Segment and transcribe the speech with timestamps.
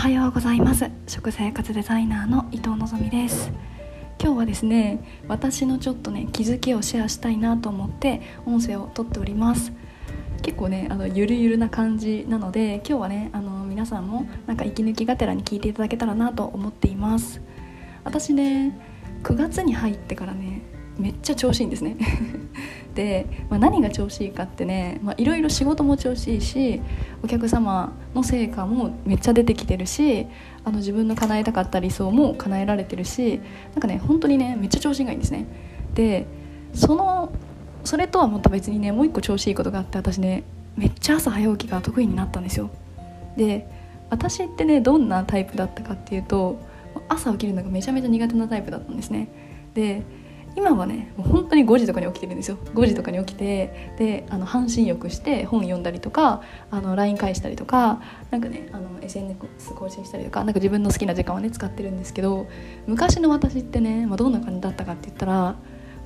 [0.00, 0.90] はようございます。
[1.06, 3.52] 食生活デザイナーの伊藤のぞみです。
[4.18, 9.72] 今日はですね私のちょっとね気づきをシェアしたいなと思って音声を撮っております。
[10.40, 17.42] 結構ねあのゆるゆるな感じなので今日はねあの皆さんもなんか息抜きがてらに聞いていただけたらなと思っています。
[18.02, 18.80] 私ね
[19.22, 20.62] 9月に入ってからね
[20.96, 21.98] めっちゃ調子いいんですね。
[22.94, 26.80] で、まあ、何が調子いいかってねいろいろ仕事も調子いいし
[27.22, 30.26] お客様の成果もめっちゃ出てきてるし
[30.64, 33.40] あの自分の叶えたかった理想も叶えられてるし
[33.74, 35.46] なんかね本当にねめっちゃ調子がいいんですね。
[35.94, 36.26] で
[36.74, 37.32] その
[37.84, 40.44] それとはまた別にねもう一個調子いいことがあって私ね
[40.76, 42.70] めっちゃ朝早起きが得意になったんですよ。
[43.36, 43.66] で
[44.10, 46.58] 私ってねどんなタイプだったかっていうと
[47.08, 49.28] 朝起きるのがめちゃめちゃ苦手なタイプだったんですね。
[49.74, 50.02] で
[50.60, 52.58] 今はねもう本当に5時とかに起きてるんですよ。
[52.74, 59.38] 5時とかに起きてであの半身浴して本読んだりとかあの LINE 返したりとかなんかねあの SNS
[59.74, 62.46] 更新したりとかなんか自分の好きな時間はね使ってるんですけど
[62.86, 65.56] 昔の私ってね、まあ、どんな感じだったかって言ったら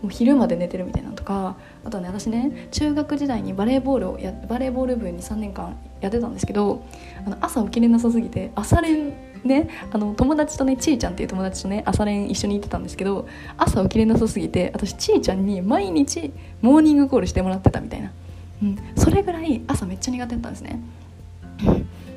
[0.03, 6.85] もう昼まで寝てるみたいなのとかあとはね私ね中学時代にバレーボールをやバレーボール部に3年間やってたんですけど
[7.27, 18.13] あの朝起きれなさすぎて朝練ねあの友達とねちーちゃんっていう友達とね朝練一緒に行ってたんですけど朝起きれなさすぎて私ちーちゃんに毎日モーニングコールしてもらってたみたいな、
[18.63, 20.81] うん、それぐらい朝めっちゃ苦手だったんですね。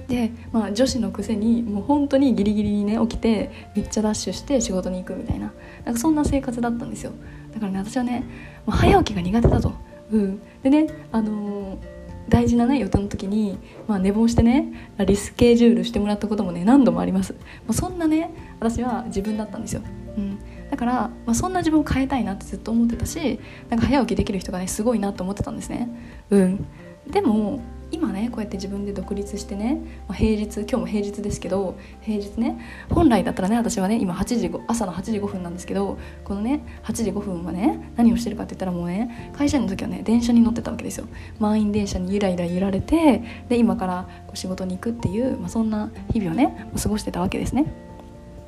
[0.07, 5.51] で、まあ、女子のくせにもう本当にギリギリにね起きてめっちゃダッシュして仕事に行くみたいな。
[5.83, 7.11] なんかそんな生活だったんですよ。
[7.53, 8.23] だからね私はね
[8.65, 9.73] もう早起きが苦手だと、
[10.11, 11.96] うん、でねあのー
[12.29, 19.81] 大事なね予定の時に、まあ、寝坊してねリスケジュールしてもらったこともね何度もあります、まあ、そんなね私は自分だったんですよ、
[20.17, 25.89] うん、だから、まあ、そんな自分を変えたいなってずっと思ってたしなんか早起きできる人がねすごいなと思ってたんですね。
[26.29, 26.65] うん。
[27.09, 41.07] でも今ねこうやって自分で独立してね、ま、平日今日も平日ですけど平日ね本来だったらね私はね今8時朝の8時5分なんですけどこのね8時5分はね何をしてるかって言ったらもうね会社員の時はね電車に乗ってたわけですよ。
[41.39, 47.86] 満員電車にゆらゆら揺られてで今からこう仕事に行くっていう、まあ、そんな日々をね過ごしてたわけですね。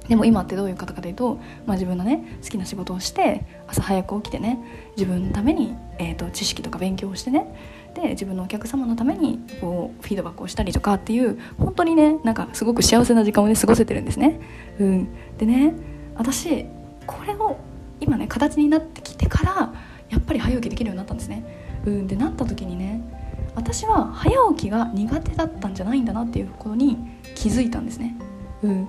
[0.09, 4.59] でも今ってどういう方かというと、まあ、自分のね好きな仕事をして朝早く起きてね
[4.97, 7.55] 自分のために、えーと知識とか勉強をしてね
[7.93, 14.39] で自分のお客様のためにこうフィードバックをしたりとかっていう本当にねなんかすごく幸せな時間をね過ごせてるんですね。
[14.79, 15.73] うん、でね
[16.15, 16.65] 私
[17.07, 17.57] これを
[17.99, 19.73] 今ね形になってきてから
[20.09, 21.43] やっぱり早起きできるようになったんですね。
[21.85, 23.01] うん、でなった時にね
[23.55, 26.97] 私は早起きが苦手だったんじゃないんだなっていうことに
[27.35, 28.15] 気づいたんですね。
[28.63, 28.87] うん、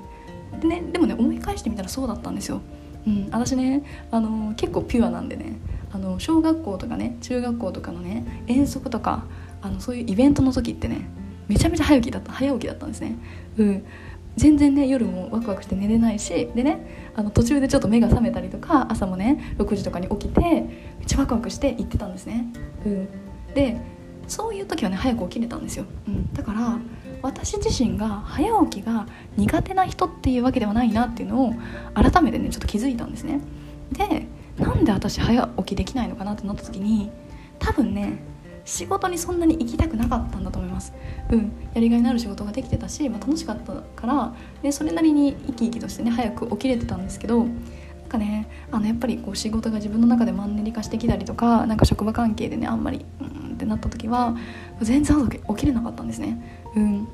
[0.66, 2.60] ねでもね思い返してみたらそうだったんですよ。
[3.06, 5.56] うん、私ねあの結構ピュアなんでね
[5.92, 9.24] あの小学校とかね中学校とかのね遠足とか
[9.62, 11.08] あのそういうイベントの時ってね
[11.48, 13.16] めちゃめちゃ早起きだった早起きだったんですね。
[13.58, 13.84] うん
[14.36, 22.46] 全然ね夜もワクワクして寝れないしでねあの途中でちょっと目が覚めたりとか朝もね6時とかに起きてめっちゃワクワクして行ってたんですね。
[22.86, 23.08] うん、
[23.54, 23.80] で
[24.28, 25.84] そういう時はね早く起きれたんですよ。
[26.06, 26.78] うん、だから
[27.22, 31.54] 私自身が早起きが苦手な人っていうわけではないなっていうのを
[31.94, 33.40] 改めてねちょっと気づいたんですね。
[33.92, 34.26] で
[34.56, 37.10] なんで私早起きできないのかなってなった時に
[37.58, 38.22] 多分ね
[38.64, 40.92] 仕事にそんなに行きたくなかったんだと思います
[41.30, 47.48] うんやりがいのある仕事ができてたし、まあ、楽しかったからでそれなりに生き生きとしてね早く起きれてたんですけどなん
[48.08, 54.36] かねあのやっぱりこう仕事が自分の中でマンネリ化してきたりとかなんか職場関係でねあんまりうんってなった時は
[54.80, 57.08] 全然起きれなかったんですねうん。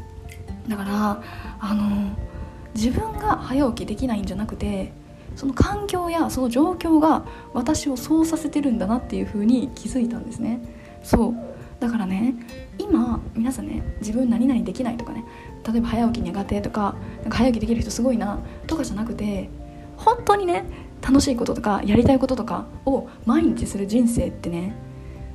[0.68, 1.22] だから
[1.60, 2.16] あの
[2.74, 4.92] 自分が早起きできないんじゃなくて
[5.36, 10.60] その環境やその状況が私をそうさせてるんだなっていう風に気づいたんですね。
[11.02, 11.34] そう。
[11.80, 12.34] だからね
[12.78, 15.24] 今皆さんね自分何々できないとかね
[15.70, 19.50] 例えば早起き苦手とかなんか早起きできる人すごいなとかじゃなくて
[19.96, 20.64] 本当にね
[21.02, 24.74] 楽しいこととかやりたいこととかを毎日する人生ってね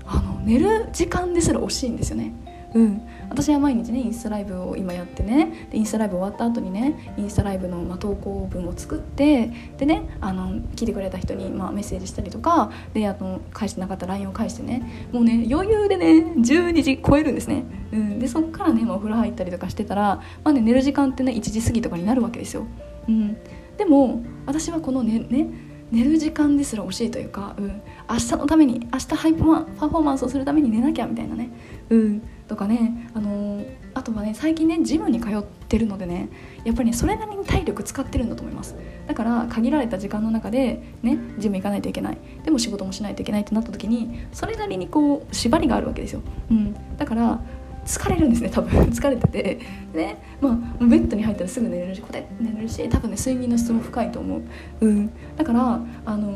[0.06, 2.34] あの寝る時間ですら惜しいんですよね。
[2.74, 5.68] うん、私は毎日ねインスタライブを今やってね。
[5.70, 15.10] でインスタライブ終わった後にねインスタライブの、ま、投稿文を作ってでねあの聞いてくれた人に、ま、メッセージしたりとかであの返してなかった LINE を返してね。
[15.12, 22.66] もうね余裕でね12時超えるんですね、うん、でそっからね、ま、お風呂入ったりとかしてたら、まあね、寝る時間ってね1時過ぎとかになるわけですよ、
[23.08, 23.38] うん、
[23.78, 25.48] でも私はこのねね
[25.92, 31.50] 寝る時間ですら惜しいというか、うん、明日のために明日ハイパフォーマンスをするために寝なきゃみたいなね、
[31.90, 32.22] うん、
[32.52, 36.28] とかね、あのー、あとはね最近ねジムに通ってるのでね
[36.66, 38.76] やっぱりねそれなりに体力使ってるんだと思います。
[39.08, 42.18] だから限られた時間の中でねジム行かないといけない。
[42.44, 47.40] でも仕事もしないといけないってなった時にそれなりにこう縛りがあるわけですよ、うん、だから
[47.86, 48.82] 疲れるんですね多分。
[48.92, 49.60] 疲れてて。
[49.94, 54.42] で、まあ、ベッドに入ったらすぐ寝れるしこうやって寝れるし多分ね睡眠の質も深いと思う、
[54.82, 56.34] うん、だからあの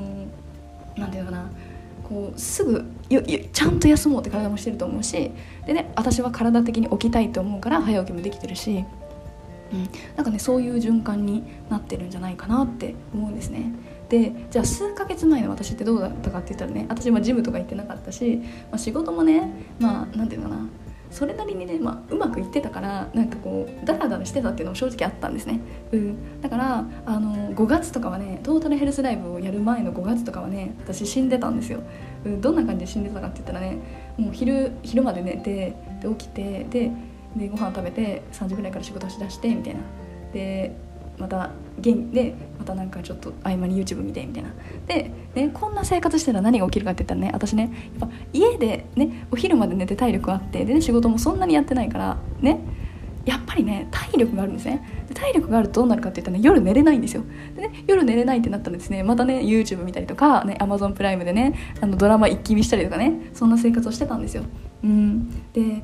[0.95, 1.49] なんていうのかな。
[2.07, 3.21] こうすぐよ
[3.51, 5.31] ちゃんと休もうって体もしてると思うし
[5.65, 8.85] でね私は体的に起きたいと思うから早起きもできてるし、
[9.73, 13.71] うん、なんかねそういう循環になってるんじゃないかなって思うんですね。
[14.09, 18.37] でじゃあ数ヶ月前の私ってどうだったかって言ったらね私もジムとか行ってなかったし、
[18.69, 19.49] まあ、仕事もね
[19.79, 20.69] まあ何て言うのかな
[21.15, 25.61] それなりにね、まあ、うまくいってたからなんかこうダラダラしてたっていうのも正直あったんですね、
[25.93, 31.79] うん、だからあの5月とかはねトータルヘルスライブをやる前の5月とかはね私死んでたんですよ、
[32.25, 33.77] うん、どんな感じで死んでたかって言ったらね
[34.17, 36.91] もう昼昼まで寝てで起きてで
[37.37, 39.79] でご飯食べて3時ぐらいから仕事しだしてみたいな。
[40.33, 40.75] で
[41.17, 44.49] また元でまたなんかちょっと合間に YouTube 見てみたいな。
[44.87, 52.59] で、ね、こんな生活してたら何が起きるかって言ったらね私ねやっぱ家でねお昼まで寝て体力あってで、ね、仕事もそんなにやってないからね
[53.25, 55.05] やっぱりね体力があるんですね。
[55.13, 57.23] 体力があるとどうなるかって言ったら、ね、夜寝れないんですよ。
[57.55, 59.03] で、ね、夜寝れないってなったらですね。
[59.03, 64.43] またね YouTube 見たりとか、ね、Amazon プライムでねあのドラマ一気見したりとかねそんな生活をしてたんですよ。
[64.83, 65.29] うん。
[65.53, 65.81] で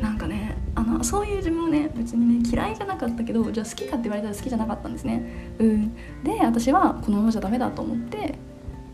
[0.00, 0.41] なんかね
[0.82, 5.54] あのそういう自分もね別にね嫌いじゃなかったけどじゃあ好きかって言われたら好きじゃなかったんですね。
[5.60, 5.94] うん。
[6.24, 8.34] で私はこのままじゃダメだと思って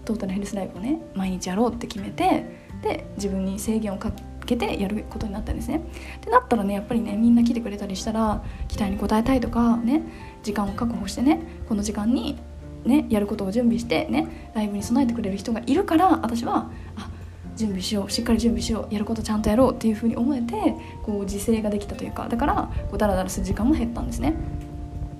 [0.04, 2.44] トータルヘルスライブをね毎日やろうって決めて
[2.82, 4.12] で自分に制限をか
[4.44, 5.82] けてやることになったんですね。
[6.18, 10.02] ってなったらねやっぱりねみんな来てくれたりしたら期待に応えたいとかね
[10.42, 12.38] 時間を確保してねこの時間に
[12.84, 17.08] ねやることを準備してねライブに備えてくれる人がいるから私はあ
[17.58, 18.10] 準備しよう。
[18.10, 18.94] しっかり準備しよう。
[18.94, 20.54] やることちゃんとやろうっていうふうに思えて
[21.02, 24.34] こう自制ができたというかだからこうダラダラする時間も減ったんですね。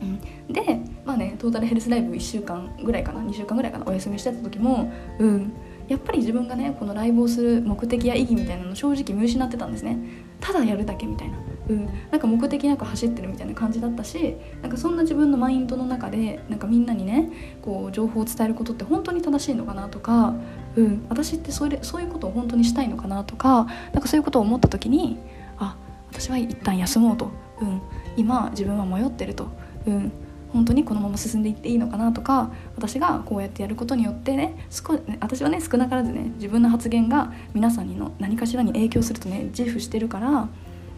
[0.00, 5.52] うん、でまあねトータルヘルスライブ1週間ぐらいかな2週間ぐらいかなお休みしてた時もうん。
[5.88, 9.98] やっぱり自分がねこのライブをする目的や意義みたいなの正直見失ってたんですね。
[10.38, 11.38] ただやるだけみたいな、
[11.68, 17.30] うん、なんか目的なく走ってるみたいな感じだったしなんかそんな自分のマインドの中でなんかみんなにね
[17.62, 20.34] こう情報を伝えることって本当に正しいのかなとか、
[20.78, 25.18] うん、私ってそれそういうことを本当にしたいのかなとかなんかそういうことを思った時に
[25.58, 25.76] あ
[26.12, 27.82] 私は一旦休もうと、うん、
[28.16, 29.48] 今自分は迷ってると、
[29.86, 30.12] うん、
[30.52, 40.48] 本当にこのまま進んでいっていいのかなとか私がこうやってやることによってね少私はね少なからずね自分の発言が皆さんにの何かしらに影響するとね自負してるから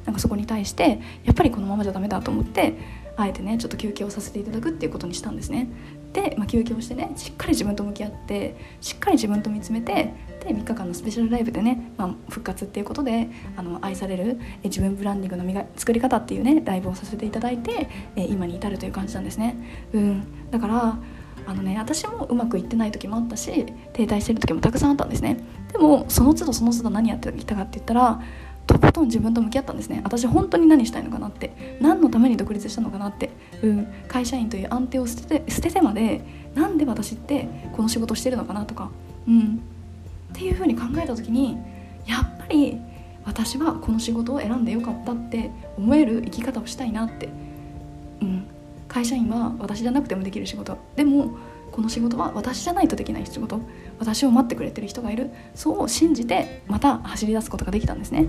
[0.04, 2.74] なんかそこに対してやっぱりこのままじゃダメだと思って
[3.16, 5.68] あえてねちょっと休憩をさせていただくっていうことにしたんですね。
[6.12, 19.56] で、まあ、休憩をしてねしっかり自分と向き合ってしっかり自分と見つめてで3日間のスペシャルライブでね、まあ、復活っていうことであの愛されるえ自分ブランディングのみが作り方っていうねライブをさせていただいてえ今に至るという感じなんですね。
[19.92, 20.98] うん、だから
[21.46, 25.38] あのね私もうまくいってない時もあったし停滞してる時もたくさんあったんですね。
[25.72, 28.20] でもその都度その都度何やってきたかって言ったら
[28.66, 30.00] とことん自分と向き合ったんですね。
[30.04, 33.30] 私本当に何したいのかなって何のために独立したのかなって、
[33.62, 36.20] うん、会社員という安定を捨てて捨ててまで
[36.54, 38.90] なんで私ってこの仕事してるのかなとか、
[39.28, 39.60] うん、
[40.30, 41.56] っていうふうに考えた時に
[42.06, 42.78] やっぱり
[43.24, 47.28] 私はこの仕事を選んでよかったって思える生き方をしたいなって、
[48.22, 48.46] うん、
[48.88, 50.78] 会社員は私じゃなくてもできる仕事。
[50.96, 51.36] でも
[51.70, 53.60] この仕事は私じゃないとできない仕事。
[53.98, 55.30] 私を待ってくれてる人がいる。
[55.54, 58.26] そう信じてまた走り出すことができたんですね。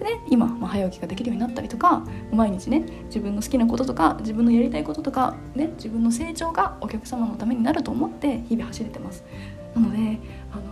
[0.00, 9.24] でね今、まあ、早起きができるようになったりとか毎日ね自分の好きなこととか自分のやりたいこととか、ね、自分の成長がお客様のためになると思って日々走れてます。
[9.74, 10.18] なので
[10.52, 10.62] あの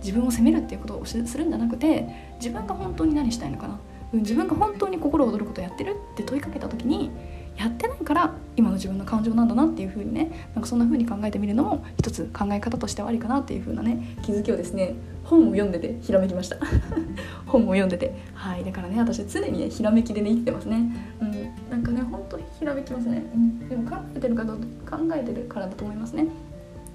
[0.00, 3.78] 自分を責めるっていうことをするんじゃなくて自分が本当に何したいのかな。
[4.12, 7.10] 自分が本当に心躍ることをやってるって問いかけた時に
[7.58, 16.56] やってないから今の自分の感情なんだなっていう風にねなんかそんな風に考えてみるのも一つ考え方としてはありかなっていう風なね気づきをですね本を読んでてひらめきました。
[17.46, 18.14] 本を読んでて。
[18.32, 20.90] はいだからね私常にねひらめきでね生きてますね。
[21.20, 21.30] うん
[21.70, 26.28] なんかね本当にひらめきますね、うん、でも考えてるかどう考えてるからだと思いますね。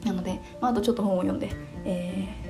[0.03, 1.49] なので、まあ、あとちょっと本を読んで、
[1.85, 2.42] えー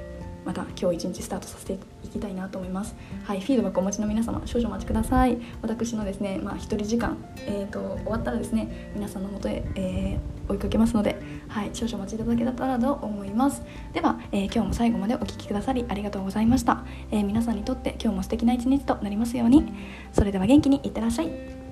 [0.45, 1.73] また今日一日スタートさせて
[2.03, 2.95] いきたいなと思います。
[3.23, 5.37] はいフィードバックお持ちの皆様少々お待ちください。
[5.61, 13.63] 私のですねまあ一人時間えっ、ー、と終わったらですね皆さんのもとへ、えー、追いかけますのではい少々お待ちいただけたらと思います。
[13.93, 19.71] では、えー、今日も最後までお聴きくださりありがとうございました、え皆さんにとって今日も素敵な一日となりますように。
[20.11, 21.62] それでは元気にいってらっしゃい。